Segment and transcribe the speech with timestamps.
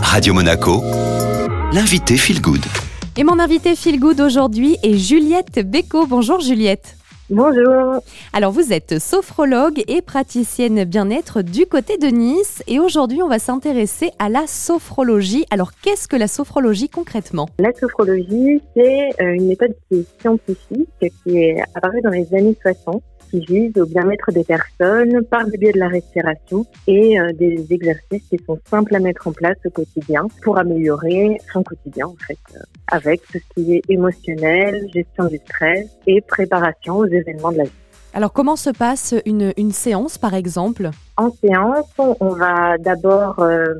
[0.00, 0.82] Radio Monaco,
[1.72, 2.64] l'invité Feel Good.
[3.16, 6.06] Et mon invité Feel Good aujourd'hui est Juliette Béco.
[6.06, 6.96] Bonjour Juliette.
[7.30, 8.02] Bonjour.
[8.34, 13.38] Alors vous êtes sophrologue et praticienne bien-être du côté de Nice et aujourd'hui on va
[13.38, 15.46] s'intéresser à la sophrologie.
[15.50, 17.48] Alors qu'est-ce que la sophrologie concrètement?
[17.58, 22.56] La sophrologie c'est euh, une méthode qui est scientifique, qui est apparue dans les années
[22.60, 27.32] 60 qui vise au bien-être des personnes par le biais de la respiration et euh,
[27.32, 32.06] des exercices qui sont simples à mettre en place au quotidien pour améliorer son quotidien
[32.06, 32.36] en fait,
[32.88, 37.64] avec tout ce qui est émotionnel, gestion du stress et préparation aux événements de la
[37.64, 37.70] vie.
[38.12, 40.90] Alors comment se passe une, une séance par exemple?
[41.16, 43.74] En séance, on va d'abord euh,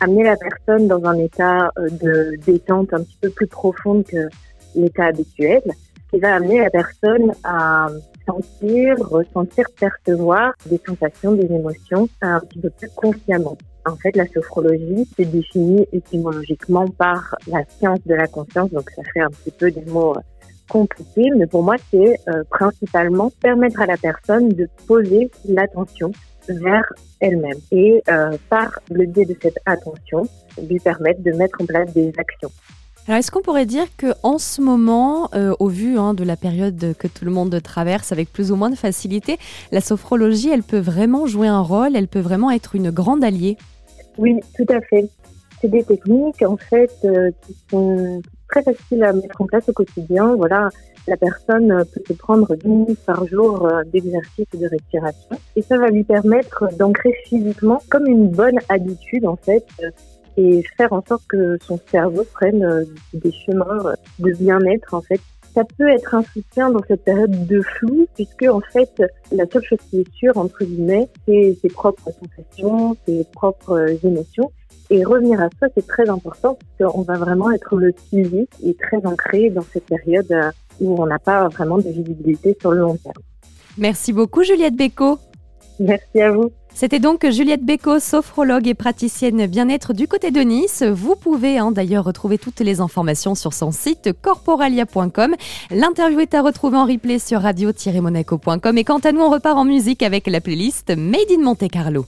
[0.00, 4.28] amener la personne dans un état de détente un petit peu plus profonde que
[4.76, 5.62] l'état habituel,
[6.10, 7.88] qui va amener la personne à
[8.26, 13.56] sentir, ressentir, percevoir des sensations, des émotions un petit peu plus consciemment.
[13.86, 19.02] En fait, la sophrologie, c'est défini étymologiquement par la science de la conscience, donc ça
[19.12, 20.20] fait un petit peu des mots euh,
[20.68, 26.12] compliqués, mais pour moi, c'est euh, principalement permettre à la personne de poser l'attention
[26.48, 26.84] vers
[27.20, 27.58] elle-même.
[27.72, 30.26] Et euh, par le biais de cette attention,
[30.68, 32.50] lui permettre de mettre en place des actions.
[33.10, 36.36] Alors, est-ce qu'on pourrait dire que en ce moment, euh, au vu hein, de la
[36.36, 39.36] période que tout le monde traverse avec plus ou moins de facilité,
[39.72, 43.56] la sophrologie, elle peut vraiment jouer un rôle, elle peut vraiment être une grande alliée?
[44.16, 45.08] Oui, tout à fait.
[45.60, 49.72] C'est des techniques en fait euh, qui sont très faciles à mettre en place au
[49.72, 50.36] quotidien.
[50.36, 50.68] Voilà,
[51.08, 55.78] la personne peut se prendre 10 minutes par jour euh, d'exercice de respiration et ça
[55.78, 59.66] va lui permettre d'ancrer physiquement comme une bonne habitude en fait
[60.40, 65.20] et faire en sorte que son cerveau prenne euh, des chemins de bien-être en fait.
[65.54, 69.02] Ça peut être un soutien dans cette période de flou puisque en fait
[69.32, 74.50] la seule chose qui est sûre entre guillemets c'est ses propres sensations, ses propres émotions
[74.88, 78.74] et revenir à soi c'est très important parce qu'on va vraiment être le pilier et
[78.74, 82.80] très ancré dans cette période euh, où on n'a pas vraiment de visibilité sur le
[82.80, 83.22] long terme.
[83.76, 85.18] Merci beaucoup Juliette Béco.
[85.80, 86.50] Merci à vous.
[86.80, 90.82] C'était donc Juliette Béco, sophrologue et praticienne bien-être du côté de Nice.
[90.82, 95.34] Vous pouvez hein, d'ailleurs retrouver toutes les informations sur son site corporalia.com.
[95.70, 98.78] L'interview est à retrouver en replay sur radio-monaco.com.
[98.78, 102.06] Et quant à nous, on repart en musique avec la playlist Made in Monte Carlo.